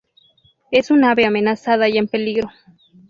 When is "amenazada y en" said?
1.27-2.07